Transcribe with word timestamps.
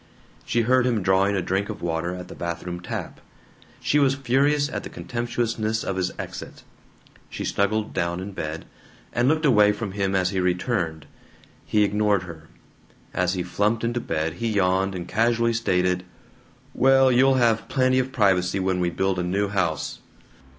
She 0.45 0.61
heard 0.61 0.87
him 0.87 1.03
drawing 1.03 1.35
a 1.35 1.43
drink 1.43 1.69
of 1.69 1.83
water 1.83 2.15
at 2.15 2.27
the 2.27 2.33
bathroom 2.33 2.79
tap. 2.79 3.21
She 3.79 3.99
was 3.99 4.15
furious 4.15 4.67
at 4.67 4.81
the 4.81 4.89
contemptuousness 4.89 5.83
of 5.83 5.95
his 5.95 6.09
exit. 6.17 6.63
She 7.29 7.45
snuggled 7.45 7.93
down 7.93 8.19
in 8.19 8.31
bed, 8.31 8.65
and 9.13 9.27
looked 9.27 9.45
away 9.45 9.71
from 9.71 9.91
him 9.91 10.15
as 10.15 10.31
he 10.31 10.39
returned. 10.39 11.05
He 11.67 11.83
ignored 11.83 12.23
her. 12.23 12.47
As 13.13 13.35
he 13.35 13.43
flumped 13.43 13.83
into 13.83 13.99
bed 13.99 14.33
he 14.41 14.47
yawned, 14.47 14.95
and 14.95 15.07
casually 15.07 15.53
stated: 15.53 16.03
"Well, 16.73 17.11
you'll 17.11 17.35
have 17.35 17.69
plenty 17.69 17.99
of 17.99 18.11
privacy 18.11 18.59
when 18.59 18.79
we 18.79 18.89
build 18.89 19.19
a 19.19 19.23
new 19.23 19.49
house. 19.49 19.99